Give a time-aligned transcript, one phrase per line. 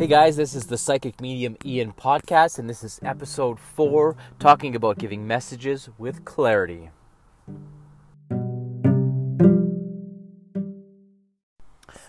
[0.00, 4.74] Hey guys, this is the Psychic Medium Ian podcast, and this is episode four talking
[4.74, 6.88] about giving messages with clarity.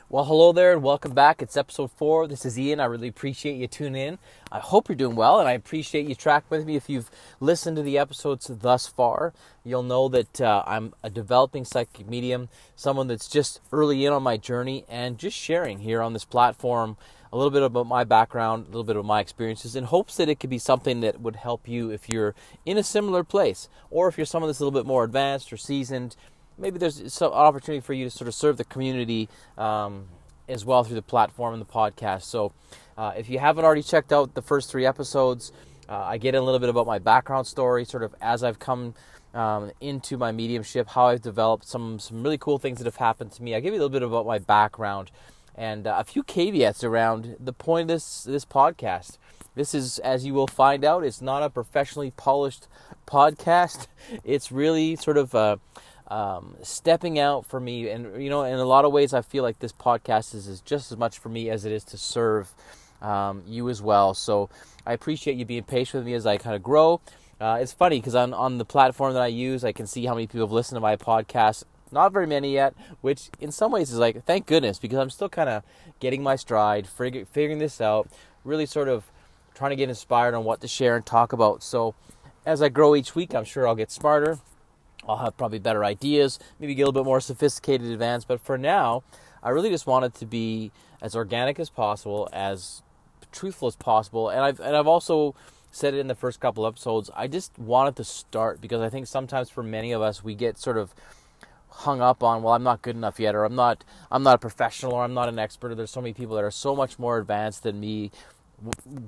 [0.07, 1.41] Well, hello there, and welcome back.
[1.41, 2.27] It's episode four.
[2.27, 2.79] This is Ian.
[2.79, 4.19] I really appreciate you tuning in.
[4.49, 6.77] I hope you're doing well, and I appreciate you tracking with me.
[6.77, 7.11] If you've
[7.41, 9.33] listened to the episodes thus far,
[9.65, 14.23] you'll know that uh, I'm a developing psychic medium, someone that's just early in on
[14.23, 16.95] my journey, and just sharing here on this platform
[17.31, 20.29] a little bit about my background, a little bit of my experiences, in hopes that
[20.29, 22.35] it could be something that would help you if you're
[22.65, 25.57] in a similar place, or if you're someone that's a little bit more advanced or
[25.57, 26.15] seasoned
[26.61, 30.05] maybe there's some opportunity for you to sort of serve the community um,
[30.47, 32.23] as well through the platform and the podcast.
[32.23, 32.53] So,
[32.97, 35.51] uh, if you haven't already checked out the first three episodes,
[35.89, 38.93] uh, I get a little bit about my background story, sort of as I've come
[39.33, 43.31] um, into my mediumship, how I've developed some some really cool things that have happened
[43.33, 43.55] to me.
[43.55, 45.09] I give you a little bit about my background
[45.55, 49.17] and uh, a few caveats around the point of this this podcast.
[49.53, 52.67] This is, as you will find out, it's not a professionally polished
[53.05, 53.87] podcast.
[54.23, 55.59] It's really sort of a,
[56.07, 57.89] um, stepping out for me.
[57.89, 60.61] And, you know, in a lot of ways, I feel like this podcast is, is
[60.61, 62.53] just as much for me as it is to serve
[63.01, 64.13] um, you as well.
[64.13, 64.49] So
[64.85, 66.99] I appreciate you being patient with me as I kind of grow.
[67.39, 70.13] Uh, it's funny because on, on the platform that I use, I can see how
[70.13, 71.63] many people have listened to my podcast.
[71.91, 75.29] Not very many yet, which in some ways is like, thank goodness, because I'm still
[75.29, 75.63] kind of
[75.99, 78.07] getting my stride, fig- figuring this out,
[78.43, 79.05] really sort of
[79.53, 81.63] trying to get inspired on what to share and talk about.
[81.63, 81.93] So
[82.45, 84.39] as I grow each week, I'm sure I'll get smarter.
[85.07, 88.27] I'll have probably better ideas, maybe get a little bit more sophisticated advanced.
[88.27, 89.03] But for now,
[89.43, 92.83] I really just want it to be as organic as possible, as
[93.31, 94.29] truthful as possible.
[94.29, 95.35] And I've and I've also
[95.71, 97.09] said it in the first couple episodes.
[97.15, 100.57] I just wanted to start because I think sometimes for many of us we get
[100.57, 100.93] sort of
[101.71, 104.37] hung up on well I'm not good enough yet or I'm not I'm not a
[104.37, 106.99] professional or I'm not an expert or there's so many people that are so much
[106.99, 108.11] more advanced than me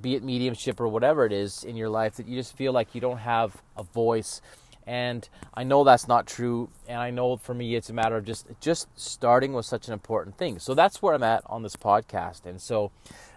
[0.00, 2.94] be it mediumship or whatever it is in your life that you just feel like
[2.94, 4.40] you don't have a voice
[4.86, 6.68] and I know that's not true.
[6.86, 9.94] And I know for me, it's a matter of just just starting was such an
[9.94, 10.58] important thing.
[10.58, 12.44] So that's where I'm at on this podcast.
[12.44, 12.90] And so,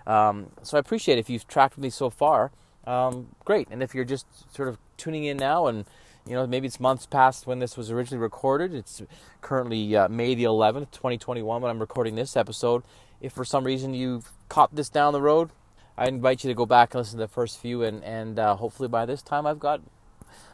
[0.06, 2.52] um, so I appreciate if you've tracked with me so far.
[2.86, 3.68] Um, great.
[3.72, 5.86] And if you're just sort of tuning in now, and
[6.28, 8.74] you know maybe it's months past when this was originally recorded.
[8.74, 9.02] It's
[9.42, 12.84] currently uh, May the 11th, 2021, when I'm recording this episode.
[13.22, 15.50] If for some reason you've caught this down the road,
[15.98, 18.56] I invite you to go back and listen to the first few, and and uh,
[18.56, 19.82] hopefully by this time I've got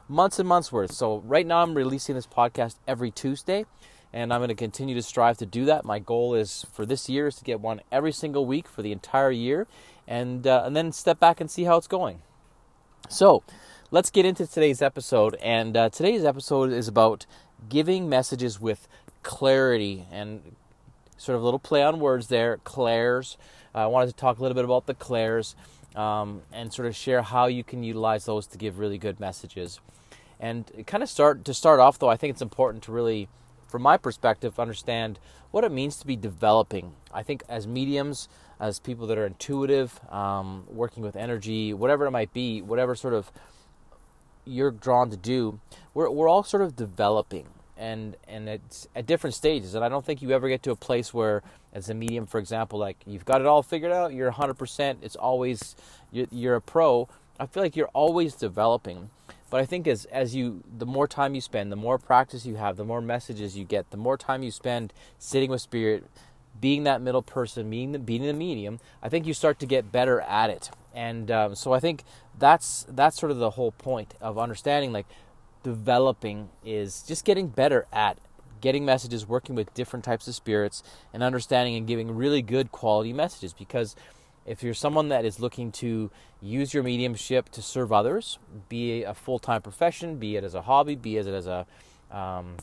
[0.07, 0.91] months and months worth.
[0.91, 3.65] So right now I'm releasing this podcast every Tuesday
[4.13, 5.83] and I'm going to continue to strive to do that.
[5.83, 8.91] My goal is for this year is to get one every single week for the
[8.91, 9.67] entire year
[10.07, 12.21] and uh, and then step back and see how it's going.
[13.09, 13.43] So,
[13.93, 17.27] let's get into today's episode and uh, today's episode is about
[17.69, 18.87] giving messages with
[19.21, 20.55] clarity and
[21.15, 23.37] sort of a little play on words there, clairs.
[23.75, 25.55] Uh, I wanted to talk a little bit about the clairs
[25.95, 29.79] um, and sort of share how you can utilize those to give really good messages.
[30.39, 33.27] And kind of start to start off though, I think it's important to really,
[33.67, 35.19] from my perspective, understand
[35.51, 36.93] what it means to be developing.
[37.13, 38.27] I think as mediums,
[38.59, 43.13] as people that are intuitive, um, working with energy, whatever it might be, whatever sort
[43.13, 43.31] of
[44.45, 45.59] you're drawn to do,
[45.93, 49.75] we're we're all sort of developing and and it's at different stages.
[49.75, 51.41] And i don't think you ever get to a place where
[51.73, 55.15] as a medium for example like you've got it all figured out you're 100% it's
[55.15, 55.75] always
[56.11, 57.09] you're, you're a pro.
[57.39, 59.09] I feel like you're always developing.
[59.49, 62.55] But i think as as you the more time you spend the more practice you
[62.55, 66.05] have the more messages you get the more time you spend sitting with spirit
[66.59, 69.91] being that middle person being the, being the medium i think you start to get
[69.91, 72.03] better at it and um, so i think
[72.37, 75.07] that's that's sort of the whole point of understanding like
[75.63, 78.17] developing is just getting better at
[78.63, 83.11] getting messages, working with different types of spirits, and understanding and giving really good quality
[83.11, 83.53] messages.
[83.53, 83.93] Because
[84.45, 86.09] if you're someone that is looking to
[86.41, 88.39] use your mediumship to serve others,
[88.69, 91.67] be it a full time profession, be it as a hobby, be it as a
[92.09, 92.55] um,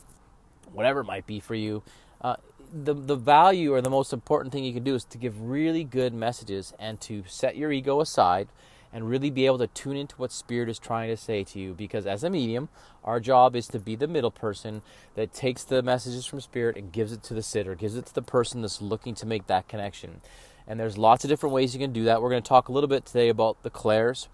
[0.73, 1.83] whatever it might be for you,
[2.21, 2.35] uh,
[2.71, 5.83] the the value or the most important thing you can do is to give really
[5.83, 8.47] good messages and to set your ego aside
[8.93, 11.73] and really be able to tune into what spirit is trying to say to you.
[11.73, 12.69] Because as a medium
[13.03, 14.81] our job is to be the middle person
[15.15, 18.13] that takes the messages from spirit and gives it to the sitter gives it to
[18.13, 20.21] the person that's looking to make that connection.
[20.67, 22.21] And there's lots of different ways you can do that.
[22.21, 24.29] We're going to talk a little bit today about the clairs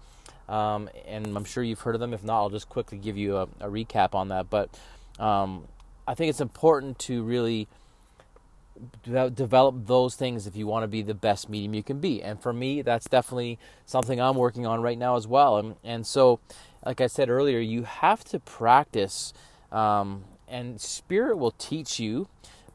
[0.48, 2.14] um, and i'm sure you've heard of them.
[2.14, 4.48] If not i'll just quickly give you a, a recap on that.
[4.48, 4.70] But
[5.18, 5.66] um,
[6.06, 7.68] i think it's important to really
[9.02, 12.22] develop those things if you want to be the best medium you can be.
[12.22, 15.58] And for me, that's definitely something I'm working on right now as well.
[15.58, 16.40] And, and so,
[16.84, 19.32] like I said earlier, you have to practice,
[19.72, 22.28] um, and spirit will teach you.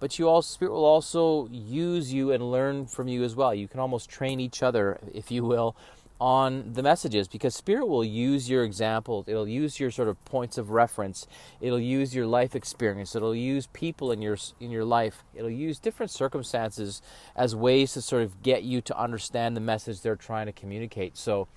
[0.03, 3.55] but you also spirit will also use you and learn from you as well.
[3.55, 5.77] You can almost train each other, if you will,
[6.23, 10.57] on the messages because spirit will use your examples it'll use your sort of points
[10.57, 11.27] of reference
[11.59, 15.79] it'll use your life experience it'll use people in your in your life it'll use
[15.79, 17.01] different circumstances
[17.35, 21.17] as ways to sort of get you to understand the message they're trying to communicate.
[21.17, 21.49] So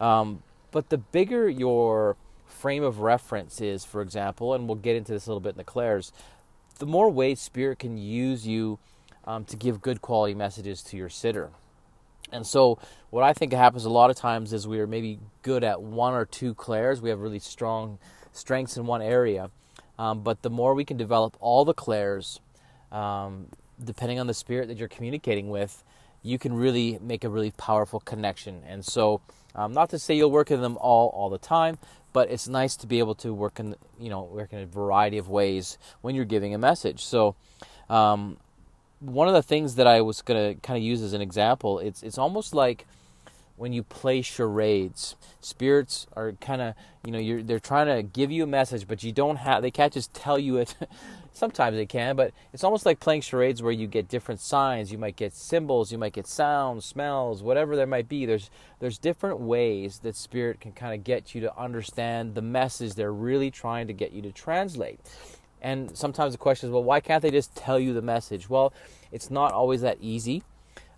[0.00, 2.16] um, but the bigger your
[2.46, 5.58] frame of reference is for example and we'll get into this a little bit in
[5.58, 6.12] the clairs
[6.78, 8.78] the more ways spirit can use you
[9.26, 11.50] um, to give good quality messages to your sitter
[12.32, 12.78] and so,
[13.10, 16.14] what I think happens a lot of times is we are maybe good at one
[16.14, 17.00] or two clairs.
[17.00, 17.98] We have really strong
[18.32, 19.50] strengths in one area.
[19.98, 22.40] Um, but the more we can develop all the clairs,
[22.90, 23.46] um,
[23.82, 25.84] depending on the spirit that you're communicating with,
[26.22, 28.62] you can really make a really powerful connection.
[28.66, 29.20] And so,
[29.54, 31.78] um, not to say you'll work in them all all the time,
[32.12, 35.18] but it's nice to be able to work in you know work in a variety
[35.18, 37.04] of ways when you're giving a message.
[37.04, 37.36] So,
[37.88, 38.38] um,
[39.04, 42.02] one of the things that I was gonna kind of use as an example, it's
[42.02, 42.86] it's almost like
[43.56, 45.16] when you play charades.
[45.40, 46.74] Spirits are kind of
[47.04, 49.70] you know you're they're trying to give you a message, but you don't have they
[49.70, 50.74] can't just tell you it.
[51.36, 54.92] Sometimes they can, but it's almost like playing charades where you get different signs.
[54.92, 58.24] You might get symbols, you might get sounds, smells, whatever there might be.
[58.24, 62.94] There's there's different ways that spirit can kind of get you to understand the message
[62.94, 65.00] they're really trying to get you to translate.
[65.64, 68.50] And sometimes the question is, well, why can't they just tell you the message?
[68.50, 68.74] Well,
[69.10, 70.42] it's not always that easy.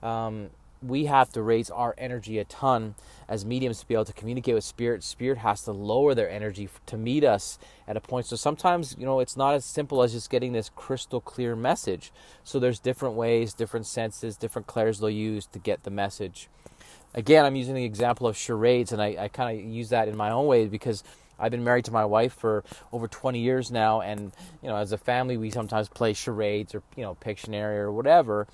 [0.02, 0.50] Um,
[0.82, 2.96] we have to raise our energy a ton
[3.28, 5.04] as mediums to be able to communicate with spirit.
[5.04, 8.26] Spirit has to lower their energy to meet us at a point.
[8.26, 12.12] So sometimes, you know, it's not as simple as just getting this crystal clear message.
[12.42, 16.48] So there's different ways, different senses, different clairs they'll use to get the message.
[17.14, 20.16] Again, I'm using the example of charades, and I, I kind of use that in
[20.16, 21.04] my own way because
[21.38, 24.92] I've been married to my wife for over 20 years now, and you know, as
[24.92, 28.46] a family, we sometimes play charades or you know, Pictionary or whatever.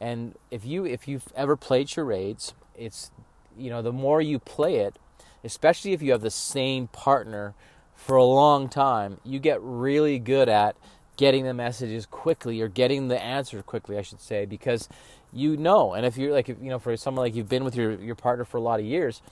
[0.00, 3.10] And if you if you've ever played charades, it's
[3.56, 4.96] you know, the more you play it,
[5.42, 7.54] especially if you have the same partner
[7.94, 10.76] for a long time, you get really good at
[11.16, 14.88] getting the messages quickly or getting the answers quickly, I should say, because
[15.32, 15.94] you know.
[15.94, 18.44] And if you're like, you know, for someone like you've been with your your partner
[18.44, 19.22] for a lot of years,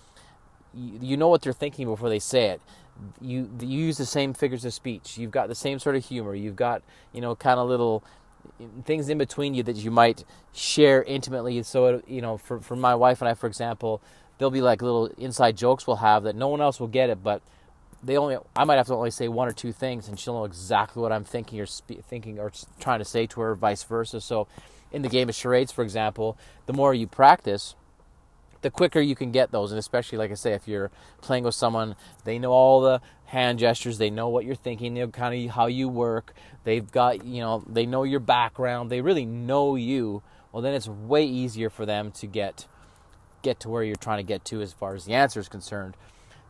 [0.74, 2.60] you, you know what they're thinking before they say it
[3.20, 5.18] you, you use the same figures of speech.
[5.18, 6.34] You've got the same sort of humor.
[6.34, 6.82] You've got
[7.12, 8.04] you know kind of little
[8.60, 11.62] mm, things in between you that you might share intimately.
[11.62, 14.00] So you know, for for my wife and I, for example,
[14.38, 17.22] there'll be like little inside jokes we'll have that no one else will get it,
[17.22, 17.42] but
[18.02, 20.44] they only I might have to only say one or two things, and she'll know
[20.44, 24.20] exactly what I'm thinking or spe- thinking or trying to say to her, vice versa.
[24.20, 24.46] So,
[24.92, 27.74] in the game of charades, for example, the more you practice
[28.66, 30.90] the quicker you can get those and especially like i say if you're
[31.20, 35.00] playing with someone they know all the hand gestures they know what you're thinking they
[35.00, 36.34] know kind of how you work
[36.64, 40.20] they've got you know they know your background they really know you
[40.50, 42.66] well then it's way easier for them to get
[43.42, 45.96] get to where you're trying to get to as far as the answer is concerned.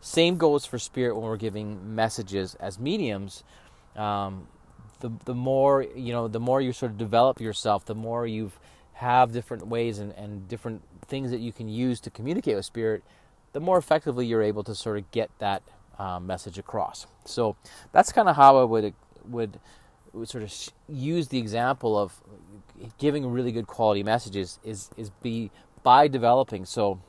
[0.00, 2.54] Same goes for spirit when we're giving messages.
[2.54, 3.44] As mediums
[3.94, 4.46] um,
[5.00, 8.58] the, the more you know the more you sort of develop yourself the more you've
[8.96, 13.02] have different ways and, and different things that you can use to communicate with spirit,
[13.52, 15.62] the more effectively you're able to sort of get that
[15.98, 17.06] um, message across.
[17.24, 17.56] So
[17.92, 18.94] that's kind of how I would
[19.28, 19.60] would,
[20.12, 20.52] would sort of
[20.88, 22.20] use the example of
[22.98, 25.50] giving really good quality messages is is be
[25.82, 26.64] by developing.
[26.64, 27.00] So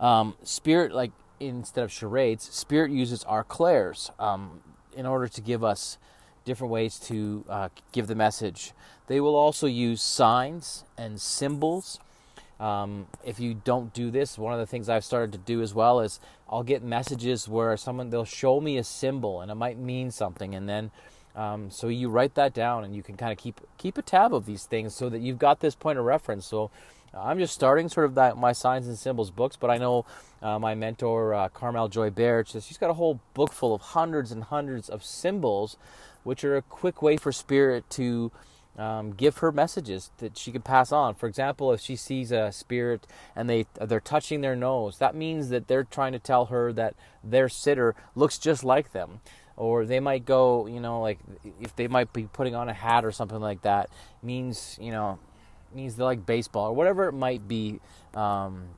[0.00, 4.60] um, spirit, like instead of charades, spirit uses our clairs um,
[4.94, 5.98] in order to give us
[6.48, 8.72] different ways to uh, give the message.
[9.06, 12.00] They will also use signs and symbols
[12.60, 15.74] um, if you don't do this, one of the things I've started to do as
[15.74, 19.78] well is I'll get messages where someone they'll show me a symbol and it might
[19.78, 20.90] mean something, and then
[21.36, 24.34] um, so you write that down and you can kind of keep keep a tab
[24.34, 26.46] of these things so that you've got this point of reference.
[26.46, 26.70] So
[27.14, 30.04] I'm just starting sort of that my signs and symbols books, but I know
[30.42, 34.32] uh, my mentor uh, Carmel Joy Baird, she's got a whole book full of hundreds
[34.32, 35.76] and hundreds of symbols,
[36.28, 38.30] which are a quick way for spirit to
[38.76, 41.14] um, give her messages that she can pass on.
[41.14, 45.48] For example, if she sees a spirit and they they're touching their nose, that means
[45.48, 46.94] that they're trying to tell her that
[47.24, 49.20] their sitter looks just like them.
[49.56, 51.18] Or they might go, you know, like
[51.60, 53.88] if they might be putting on a hat or something like that,
[54.22, 55.18] means you know,
[55.74, 57.80] means they like baseball or whatever it might be.
[58.12, 58.68] Um,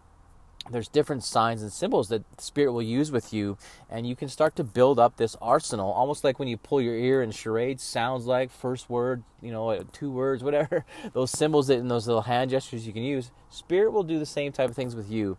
[0.70, 3.58] there's different signs and symbols that spirit will use with you
[3.90, 6.96] and you can start to build up this arsenal almost like when you pull your
[6.96, 11.78] ear and charades sounds like first word you know two words whatever those symbols that
[11.78, 14.76] and those little hand gestures you can use spirit will do the same type of
[14.76, 15.36] things with you.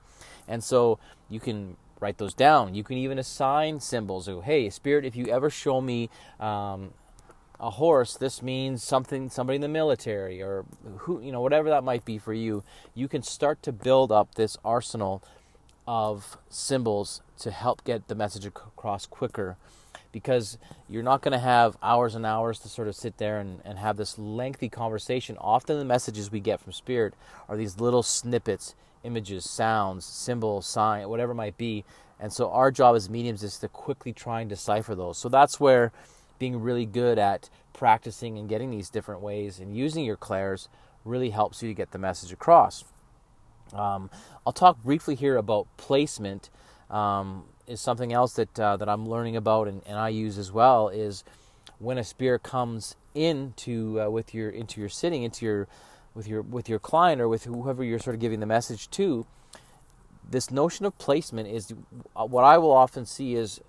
[0.47, 2.75] And so you can write those down.
[2.75, 4.25] You can even assign symbols.
[4.25, 6.09] So hey spirit if you ever show me
[6.39, 6.93] um,
[7.62, 10.65] a horse, this means something somebody in the military or
[10.98, 12.63] who you know whatever that might be for you.
[12.96, 15.24] You can start to build up this arsenal
[15.88, 19.58] of symbols to help get the message across quicker
[20.12, 20.58] because
[20.89, 23.77] you're not going to have hours and hours to sort of sit there and, and
[23.80, 25.38] have this lengthy conversation.
[25.39, 27.13] Often the messages we get from spirit
[27.48, 31.86] are these little snippets, images, sounds, symbols, sign, whatever it might be.
[32.20, 35.18] And so our job as mediums is to quickly try and decipher those.
[35.18, 35.91] So that's where
[36.41, 40.69] being really good at practicing and getting these different ways and using your clairs
[41.05, 42.83] really helps you to get the message across.
[43.74, 44.10] Um,
[44.43, 46.50] I'll talk briefly here about placement.
[46.89, 50.51] Um, is something else that uh, that I'm learning about and, and I use as
[50.51, 50.89] well.
[50.89, 51.24] Is
[51.77, 55.67] when a spirit comes into uh, with your into your sitting into your
[56.15, 59.27] with your with your client or with whoever you're sort of giving the message to.
[60.27, 61.71] This notion of placement is
[62.15, 63.62] uh, what I will often see is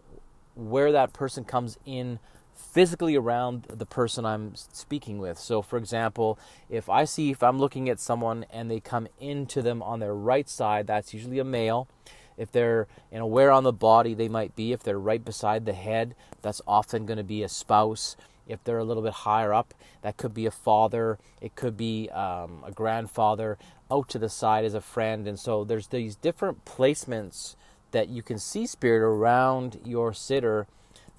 [0.54, 2.18] where that person comes in
[2.54, 5.38] physically around the person I'm speaking with.
[5.38, 9.62] So, for example, if I see if I'm looking at someone and they come into
[9.62, 11.88] them on their right side, that's usually a male.
[12.36, 15.66] If they're you know where on the body they might be, if they're right beside
[15.66, 18.16] the head, that's often going to be a spouse.
[18.48, 21.18] If they're a little bit higher up, that could be a father.
[21.40, 23.58] It could be um, a grandfather.
[23.90, 27.54] Out to the side is a friend, and so there's these different placements
[27.92, 30.66] that you can see spirit around your sitter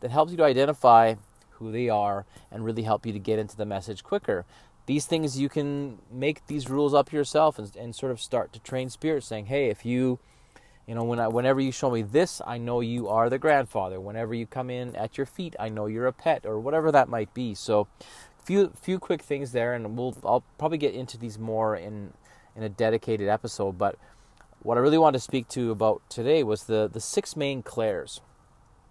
[0.03, 1.15] that helps you to identify
[1.51, 4.45] who they are and really help you to get into the message quicker.
[4.85, 8.59] These things you can make these rules up yourself and, and sort of start to
[8.59, 10.19] train spirits saying, "Hey, if you,
[10.85, 14.01] you know, when I, whenever you show me this, I know you are the grandfather.
[14.01, 17.07] Whenever you come in at your feet, I know you're a pet, or whatever that
[17.07, 17.87] might be." So,
[18.43, 22.11] few few quick things there, and we'll I'll probably get into these more in
[22.57, 23.77] in a dedicated episode.
[23.77, 23.95] But
[24.61, 28.19] what I really wanted to speak to about today was the the six main clairs.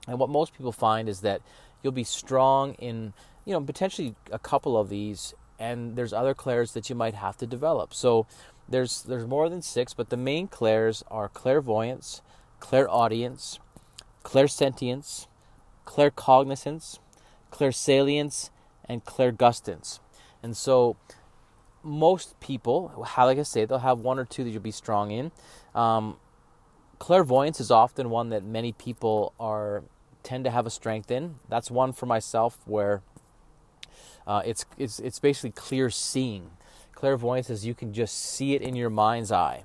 [0.08, 1.42] And what most people find is that
[1.82, 3.12] you'll be strong in,
[3.44, 7.36] you know, potentially a couple of these, and there's other clairs that you might have
[7.38, 7.94] to develop.
[7.94, 8.26] So
[8.68, 12.22] there's there's more than six, but the main clairs are clairvoyance,
[12.60, 13.58] clairaudience,
[14.24, 15.26] clairsentience,
[15.86, 16.98] claircognizance,
[17.50, 18.50] clairsalience,
[18.88, 20.00] and clairgustance.
[20.42, 20.96] And so
[21.82, 25.10] most people, how like I say, they'll have one or two that you'll be strong
[25.10, 25.32] in.
[25.74, 26.16] Um,
[27.02, 29.82] clairvoyance is often one that many people are
[30.22, 31.34] tend to have a strength in.
[31.48, 33.02] That's one for myself where
[34.24, 36.50] uh, it's it's it's basically clear seeing.
[36.94, 39.64] Clairvoyance is you can just see it in your mind's eye.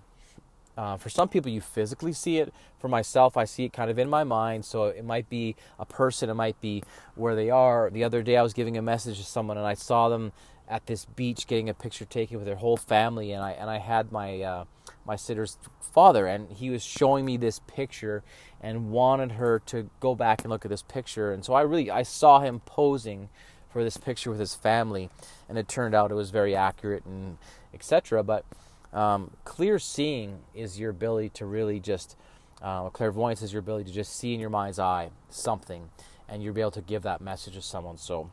[0.76, 2.52] Uh, for some people, you physically see it.
[2.80, 4.66] For myself, I see it kind of in my mind.
[4.66, 6.82] So it might be a person, it might be
[7.14, 7.92] where they are.
[7.92, 10.32] The other day, I was giving a message to someone, and I saw them
[10.68, 13.78] at this beach getting a picture taken with their whole family, and I and I
[13.78, 14.66] had my uh,
[15.08, 18.24] my sitter's father, and he was showing me this picture
[18.62, 21.90] and wanted her to go back and look at this picture, and so I really
[21.90, 23.30] I saw him posing
[23.70, 25.10] for this picture with his family,
[25.48, 27.38] and it turned out it was very accurate and
[27.74, 28.24] etc.
[28.24, 28.46] But
[28.94, 32.16] um, clear seeing is your ability to really just
[32.62, 35.90] uh, clairvoyance is your ability to just see in your mind's eye something,
[36.28, 37.98] and you'll be able to give that message to someone.
[37.98, 38.30] So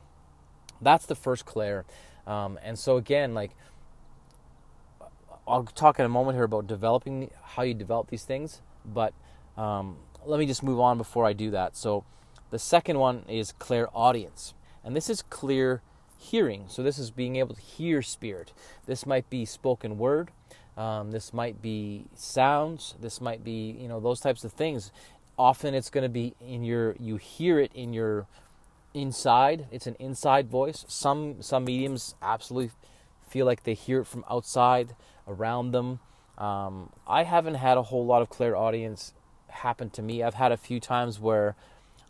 [0.80, 1.84] that's the first clair.
[2.26, 3.50] Um, and so again, like
[5.46, 9.12] I'll talk in a moment here about developing how you develop these things, but
[9.56, 11.76] um, let me just move on before I do that.
[11.76, 12.04] So
[12.50, 15.82] the second one is clairaudience, and this is clear
[16.18, 16.64] hearing.
[16.68, 18.52] So this is being able to hear spirit.
[18.86, 20.30] This might be spoken word.
[20.76, 22.94] Um, this might be sounds.
[23.00, 24.90] This might be you know those types of things.
[25.38, 28.26] Often it's going to be in your you hear it in your
[28.94, 29.66] inside.
[29.70, 30.84] It's an inside voice.
[30.88, 32.70] Some some mediums absolutely
[33.28, 34.94] feel like they hear it from outside
[35.26, 36.00] around them.
[36.38, 39.14] Um, I haven't had a whole lot of clairaudience
[39.48, 40.22] happen to me.
[40.22, 41.54] I've had a few times where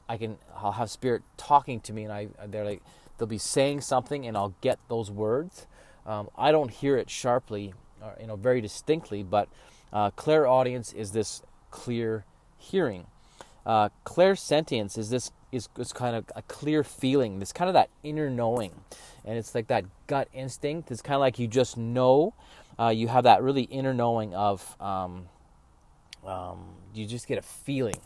[0.09, 2.83] I can I'll have spirit talking to me, and I they're like
[3.19, 5.67] they'll be saying something, and I'll get those words.
[6.07, 9.49] Um, I don't hear it sharply, or, uh, you know, very distinctly, but
[9.93, 12.25] uh, clairaudience is this clear
[12.59, 13.07] hearing.
[13.65, 17.41] Uh, clairsentience is this is, is kind of a clear feeling.
[17.41, 18.73] It's kind of that inner knowing,
[19.25, 20.91] and it's like that gut instinct.
[20.91, 22.35] It's kind of like you just know.
[22.79, 24.77] Uh, you have that really inner knowing of.
[24.81, 25.29] Um,
[26.27, 28.01] um, you just get a feeling.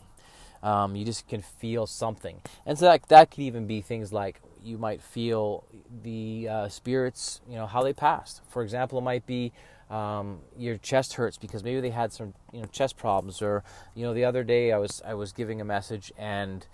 [0.61, 4.41] Um, you just can feel something, and so that that could even be things like
[4.61, 5.63] you might feel
[6.03, 8.41] the uh, spirits, you know, how they passed.
[8.49, 9.53] For example, it might be
[9.89, 13.63] um, your chest hurts because maybe they had some you know chest problems, or
[13.95, 16.65] you know the other day I was I was giving a message and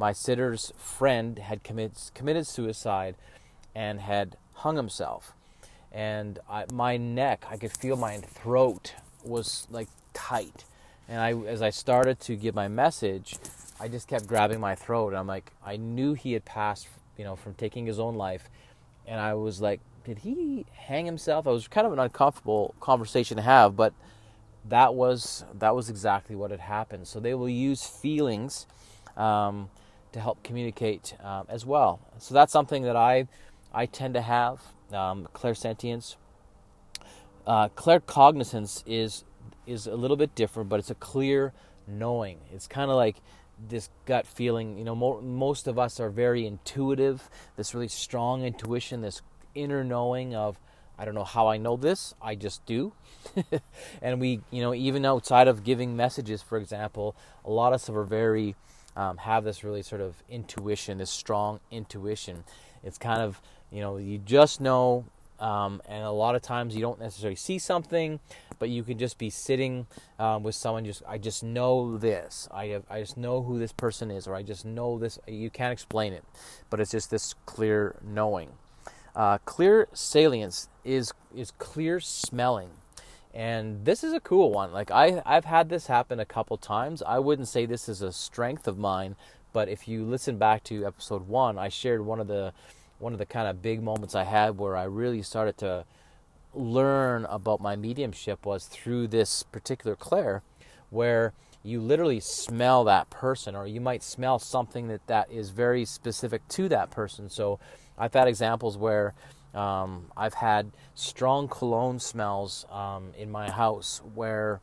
[0.00, 3.14] my sitter's friend had committed committed suicide
[3.74, 5.34] and had hung himself,
[5.92, 10.64] and I, my neck I could feel my throat was like tight,
[11.08, 13.36] and I as I started to give my message,
[13.78, 15.08] I just kept grabbing my throat.
[15.10, 16.88] And I'm like I knew he had passed
[17.20, 18.48] you know, from taking his own life.
[19.06, 21.46] And I was like, did he hang himself?
[21.46, 23.92] It was kind of an uncomfortable conversation to have, but
[24.66, 27.06] that was that was exactly what had happened.
[27.06, 28.66] So they will use feelings
[29.18, 29.68] um,
[30.12, 32.00] to help communicate um, as well.
[32.18, 33.28] So that's something that I
[33.72, 34.60] I tend to have
[34.92, 36.16] um, clairsentience.
[37.46, 39.24] Uh, claircognizance is
[39.66, 41.52] is a little bit different, but it's a clear
[41.86, 42.38] knowing.
[42.52, 43.16] It's kind of like
[43.68, 44.78] this gut feeling.
[44.78, 47.28] You know, mo- most of us are very intuitive.
[47.56, 49.22] This really strong intuition, this
[49.54, 50.58] inner knowing of
[51.00, 52.92] I don't know how I know this, I just do.
[54.02, 57.88] and we, you know, even outside of giving messages, for example, a lot of us
[57.88, 58.54] are very
[58.96, 62.44] um, have this really sort of intuition, this strong intuition.
[62.82, 65.04] It's kind of, you know, you just know,
[65.38, 68.20] um, and a lot of times you don't necessarily see something,
[68.58, 69.86] but you can just be sitting
[70.18, 70.84] um, with someone.
[70.84, 72.48] Just I just know this.
[72.50, 75.18] I have, I just know who this person is, or I just know this.
[75.26, 76.24] You can't explain it,
[76.68, 78.50] but it's just this clear knowing.
[79.16, 82.70] Uh, clairsalience is is clear smelling,
[83.34, 84.72] and this is a cool one.
[84.72, 87.02] Like I I've had this happen a couple times.
[87.06, 89.16] I wouldn't say this is a strength of mine,
[89.52, 92.52] but if you listen back to episode one, I shared one of the
[92.98, 95.84] one of the kind of big moments I had where I really started to
[96.52, 100.42] learn about my mediumship was through this particular clair,
[100.90, 101.32] where
[101.62, 106.46] you literally smell that person, or you might smell something that that is very specific
[106.48, 107.28] to that person.
[107.28, 107.58] So
[107.96, 109.14] I've had examples where
[109.54, 114.60] um, I've had strong cologne smells um, in my house where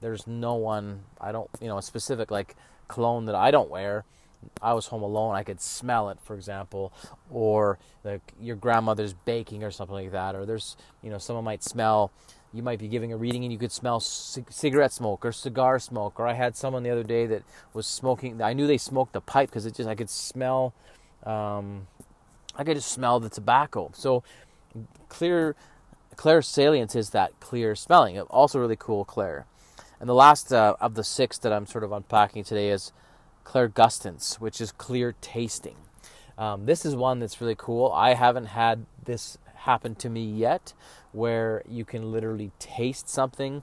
[0.00, 2.56] there's no one, I don't, you know, a specific like
[2.88, 4.04] cologne that I don't wear.
[4.62, 6.92] I was home alone, I could smell it, for example,
[7.28, 11.64] or like your grandmother's baking or something like that, or there's, you know, someone might
[11.64, 12.12] smell,
[12.52, 15.80] you might be giving a reading and you could smell c- cigarette smoke or cigar
[15.80, 17.42] smoke, or I had someone the other day that
[17.74, 20.72] was smoking, I knew they smoked the pipe because it just, I could smell,
[21.24, 21.88] um,
[22.58, 23.90] I could just smell the tobacco.
[23.94, 24.24] So
[25.08, 25.54] clear,
[26.42, 28.18] salience is that clear smelling.
[28.20, 29.46] Also really cool clair.
[30.00, 32.92] And the last uh, of the six that I'm sort of unpacking today is
[33.44, 35.76] clairgustance, which is clear tasting.
[36.36, 37.90] Um, this is one that's really cool.
[37.92, 40.72] I haven't had this happen to me yet,
[41.12, 43.62] where you can literally taste something.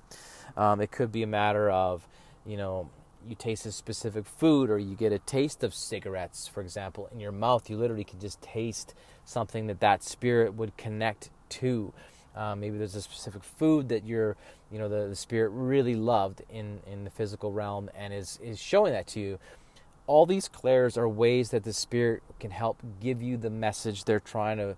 [0.57, 2.07] Um, it could be a matter of,
[2.45, 2.89] you know,
[3.27, 7.19] you taste a specific food or you get a taste of cigarettes, for example, in
[7.19, 11.93] your mouth, you literally can just taste something that that spirit would connect to.
[12.35, 14.35] Uh, maybe there's a specific food that you're,
[14.71, 18.59] you know, the, the spirit really loved in, in the physical realm and is, is
[18.59, 19.39] showing that to you.
[20.07, 24.19] All these clairs are ways that the spirit can help give you the message they're
[24.19, 24.75] trying to,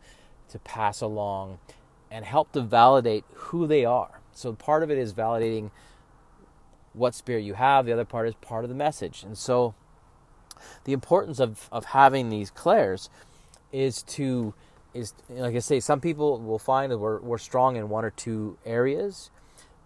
[0.50, 1.60] to pass along
[2.10, 4.22] and help to validate who they are.
[4.32, 5.72] So part of it is validating
[6.98, 7.86] what spirit you have.
[7.86, 9.24] The other part is part of the message.
[9.24, 9.76] And so
[10.84, 13.10] the importance of, of having these clairs
[13.72, 14.54] is to
[14.94, 18.10] is like I say, some people will find that we're, we're strong in one or
[18.10, 19.30] two areas,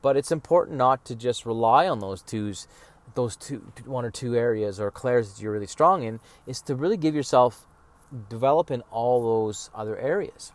[0.02, 2.68] but it's important not to just rely on those twos,
[3.16, 6.20] those two one or two areas or clairs that you're really strong in.
[6.48, 7.68] Is to really give yourself
[8.30, 10.54] develop in all those other areas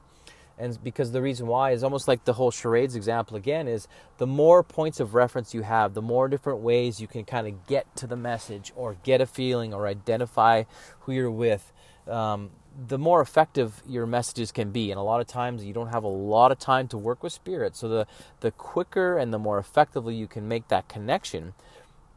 [0.58, 3.86] and because the reason why is almost like the whole charades example again is
[4.18, 7.66] the more points of reference you have the more different ways you can kind of
[7.66, 10.64] get to the message or get a feeling or identify
[11.00, 11.72] who you're with.
[12.08, 12.50] Um,
[12.88, 14.90] the more effective your messages can be.
[14.90, 17.32] And a lot of times you don't have a lot of time to work with
[17.32, 17.76] spirit.
[17.76, 18.06] So the
[18.40, 21.54] the quicker and the more effectively you can make that connection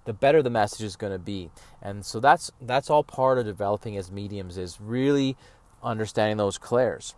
[0.06, 1.50] the better the message is going to be.
[1.82, 5.38] And so that's that's all part of developing as mediums is really
[5.84, 7.16] understanding those clairs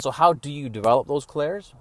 [0.00, 1.74] so, how do you develop those clairs?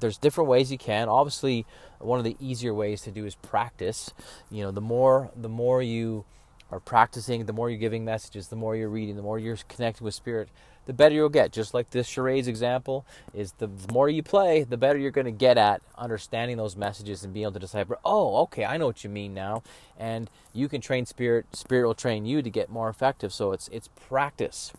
[0.00, 1.08] There's different ways you can.
[1.08, 1.66] Obviously,
[1.98, 4.12] one of the easier ways to do is practice.
[4.50, 6.24] You know, the more the more you
[6.70, 10.04] are practicing, the more you're giving messages, the more you're reading, the more you're connecting
[10.04, 10.48] with spirit,
[10.86, 11.52] the better you'll get.
[11.52, 15.30] Just like this charades example is the more you play, the better you're going to
[15.32, 19.04] get at understanding those messages and being able to decipher, oh, okay, I know what
[19.04, 19.62] you mean now.
[19.98, 23.32] And you can train spirit, spirit will train you to get more effective.
[23.32, 24.72] So it's it's practice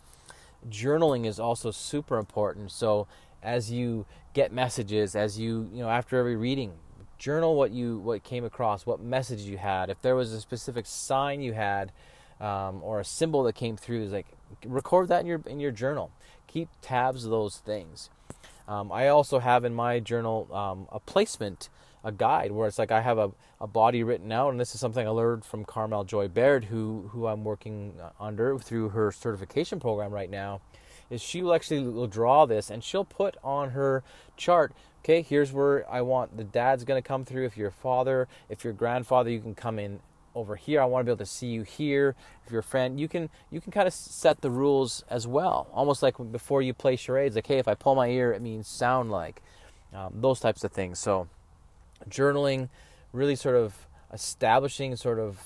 [0.70, 2.72] journaling is also super important.
[2.72, 3.08] So
[3.42, 6.74] as you get messages, as you you know after every reading,
[7.18, 9.90] journal what you what came across, what message you had.
[9.90, 11.92] If there was a specific sign you had,
[12.40, 14.28] um, or a symbol that came through, is like
[14.66, 16.12] record that in your in your journal.
[16.48, 18.10] Keep tabs of those things.
[18.68, 21.70] Um, I also have in my journal um, a placement
[22.04, 24.82] a guide where it's like I have a, a body written out, and this is
[24.82, 29.80] something I learned from Carmel Joy Baird, who who I'm working under through her certification
[29.80, 30.62] program right now.
[31.10, 34.04] Is she will actually will draw this and she'll put on her
[34.38, 34.74] chart.
[35.04, 37.46] Okay, here's where I want the dad's going to come through.
[37.46, 40.00] If you're a father, if you're a grandfather, you can come in
[40.34, 40.82] over here.
[40.82, 42.16] I want to be able to see you here.
[42.46, 45.68] If you're a friend, you can you can kind of set the rules as well.
[45.74, 48.68] Almost like before you play charades, like hey, if I pull my ear, it means
[48.68, 49.42] sound like.
[49.94, 51.00] Um, those types of things.
[51.00, 51.28] So
[52.10, 52.70] journaling,
[53.14, 55.40] really sort of establishing sort of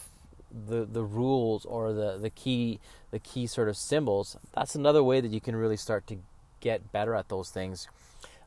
[0.68, 2.80] the the rules or the the key
[3.12, 4.38] the key sort of symbols.
[4.54, 6.18] That's another way that you can really start to
[6.60, 7.88] get better at those things.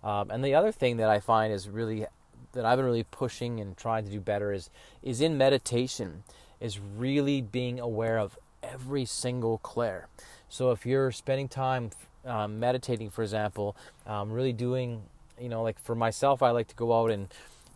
[0.03, 2.07] Um, and the other thing that I find is really
[2.53, 4.71] that I've been really pushing and trying to do better is
[5.03, 6.25] is in meditation
[6.61, 10.09] is really being aware of every single clair.
[10.49, 11.91] So if you're spending time
[12.25, 15.03] um, meditating, for example, um, really doing,
[15.41, 17.29] you know, like for myself, I like to go out and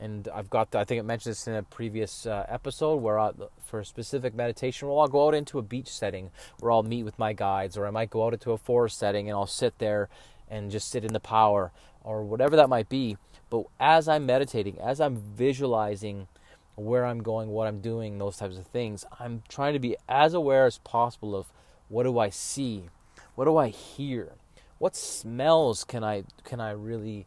[0.03, 3.21] and I've got, the, I think I mentioned this in a previous uh, episode where
[3.21, 3.31] I,
[3.65, 7.05] for a specific meditation, well, I'll go out into a beach setting where I'll meet
[7.05, 9.79] with my guides, or I might go out into a forest setting and I'll sit
[9.79, 10.09] there
[10.51, 11.71] and just sit in the power,
[12.03, 13.17] or whatever that might be.
[13.49, 16.27] But as I'm meditating, as I'm visualizing
[16.75, 20.35] where I'm going, what I'm doing, those types of things, I'm trying to be as
[20.35, 21.47] aware as possible of
[21.89, 22.89] what do I see,
[23.37, 24.33] what do I hear,
[24.79, 27.27] what smells can I can I really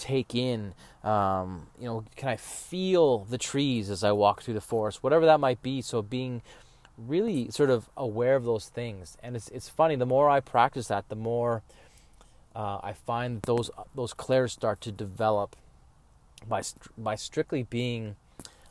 [0.00, 0.74] take in?
[1.04, 5.26] Um, you know, can I feel the trees as I walk through the forest, whatever
[5.26, 5.82] that might be.
[5.82, 6.42] So being
[6.98, 9.96] really sort of aware of those things, and it's it's funny.
[9.96, 11.62] The more I practice that, the more
[12.54, 15.56] uh, I find those those clairs start to develop
[16.48, 16.62] by
[16.98, 18.16] by strictly being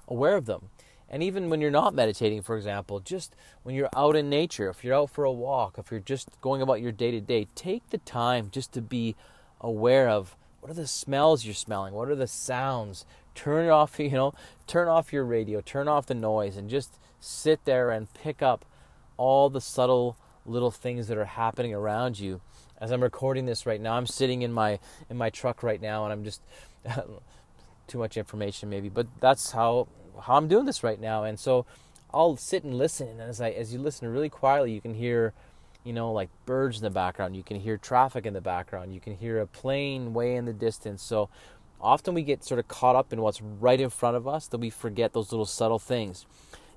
[0.07, 0.69] aware of them.
[1.11, 4.83] And even when you're not meditating, for example, just when you're out in nature, if
[4.83, 7.89] you're out for a walk, if you're just going about your day to day, take
[7.89, 9.15] the time just to be
[9.59, 13.05] aware of what are the smells you're smelling, what are the sounds.
[13.35, 14.33] Turn it off, you know,
[14.67, 18.65] turn off your radio, turn off the noise, and just sit there and pick up
[19.17, 22.41] all the subtle little things that are happening around you
[22.79, 26.05] as I'm recording this right now, I'm sitting in my in my truck right now,
[26.05, 26.41] and I'm just
[27.87, 29.87] too much information maybe, but that's how
[30.21, 31.23] how I'm doing this right now.
[31.23, 31.65] And so
[32.13, 35.33] I'll sit and listen, and as I as you listen really quietly, you can hear,
[35.89, 37.35] you know, like birds in the background.
[37.35, 38.93] You can hear traffic in the background.
[38.93, 41.01] You can hear a plane way in the distance.
[41.01, 41.29] So
[41.81, 44.59] often we get sort of caught up in what's right in front of us that
[44.59, 46.27] we forget those little subtle things.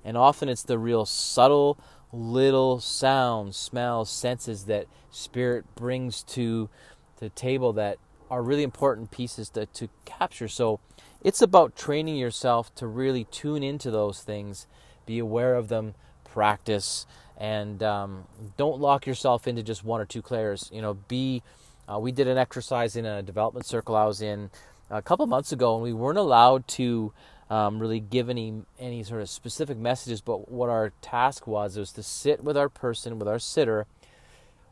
[0.03, 1.77] And often it's the real subtle
[2.11, 6.71] little sounds, smells, senses that spirit brings to
[7.19, 7.99] the table that
[8.31, 10.47] are really important pieces to, to capture.
[10.47, 10.79] So
[11.23, 14.65] it's about training yourself to really tune into those things,
[15.05, 17.05] be aware of them, practice,
[17.37, 18.25] and um,
[18.57, 20.69] don't lock yourself into just one or two clairs.
[20.73, 21.43] You know, be.
[21.91, 24.49] Uh, we did an exercise in a development circle I was in
[24.89, 27.11] a couple months ago, and we weren't allowed to
[27.49, 30.21] um, really give any any sort of specific messages.
[30.21, 33.85] But what our task was was to sit with our person, with our sitter.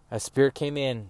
[0.10, 1.08] A spirit came in,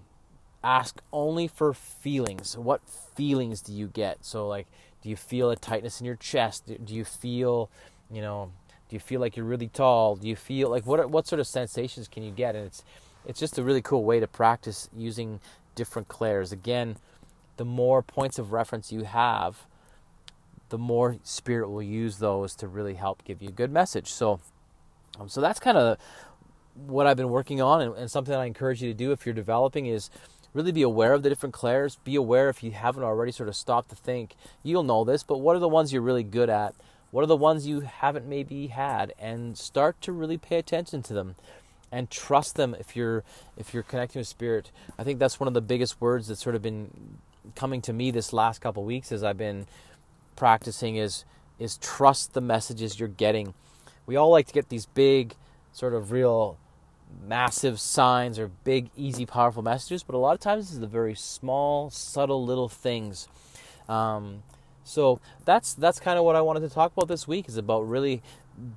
[0.63, 2.57] ask only for feelings.
[2.57, 4.23] What feelings do you get?
[4.25, 4.67] So like,
[5.01, 6.65] do you feel a tightness in your chest?
[6.67, 7.69] Do you feel,
[8.11, 8.51] you know,
[8.91, 10.17] do you feel like you're really tall?
[10.17, 12.55] Do you feel like what what sort of sensations can you get?
[12.57, 12.83] And it's
[13.25, 15.39] it's just a really cool way to practice using
[15.75, 16.51] different clairs.
[16.51, 16.97] Again,
[17.55, 19.65] the more points of reference you have,
[20.67, 24.11] the more Spirit will use those to really help give you a good message.
[24.11, 24.41] So,
[25.17, 25.97] um, so that's kind of
[26.75, 29.35] what I've been working on, and, and, something I encourage you to do if you're
[29.35, 30.09] developing is
[30.53, 31.97] really be aware of the different clairs.
[32.03, 34.35] Be aware if you haven't already sort of stopped to think.
[34.63, 36.75] You'll know this, but what are the ones you're really good at?
[37.11, 39.13] What are the ones you haven't maybe had?
[39.19, 41.35] And start to really pay attention to them
[41.91, 43.23] and trust them if you're
[43.57, 44.71] if you're connecting with spirit.
[44.97, 47.17] I think that's one of the biggest words that's sort of been
[47.55, 49.67] coming to me this last couple weeks as I've been
[50.35, 51.25] practicing is
[51.59, 53.53] is trust the messages you're getting.
[54.05, 55.35] We all like to get these big,
[55.73, 56.57] sort of real
[57.27, 61.13] massive signs or big, easy, powerful messages, but a lot of times it's the very
[61.13, 63.27] small, subtle little things.
[63.87, 64.43] Um,
[64.83, 67.87] so that's that's kind of what I wanted to talk about this week is about
[67.87, 68.21] really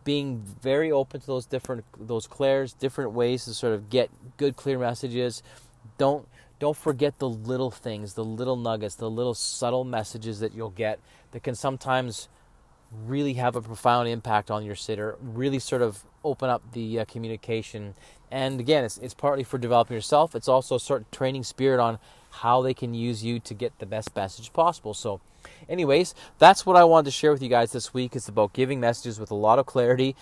[0.05, 4.57] being very open to those different those clairs, different ways to sort of get good,
[4.57, 5.43] clear messages.
[5.99, 6.27] Don't
[6.59, 11.01] don't forget the little things, the little nuggets, the little subtle messages that you'll get
[11.33, 12.29] that can sometimes
[13.07, 17.05] really have a profound impact on your sitter, really sort of open up the uh,
[17.07, 17.95] communication.
[18.31, 21.99] And again, it's, it's partly for developing yourself, it's also sort of training spirit on
[22.31, 24.95] how they can use you to get the best message possible.
[24.95, 25.21] So,
[25.69, 28.17] anyways, that's what I wanted to share with you guys this week.
[28.17, 30.17] It's about giving messages with a lot of clarity,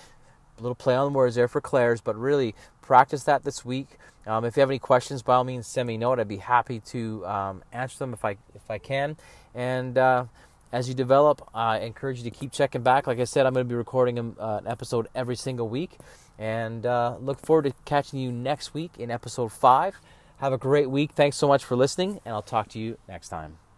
[0.59, 3.89] a little play on words there for clairs, but really practice that this week.
[4.27, 6.21] Um, if you have any questions, by all means, send me a note.
[6.21, 9.17] I'd be happy to um, answer them if I if I can.
[9.55, 10.27] And uh,
[10.71, 13.07] as you develop, I encourage you to keep checking back.
[13.07, 15.99] Like I said, I'm going to be recording uh, an episode every single week,
[16.39, 20.01] and uh, look forward to catching you next week in episode five.
[20.39, 21.13] Have a great week.
[21.13, 23.72] Thanks so much for listening, and I'll talk to you next time.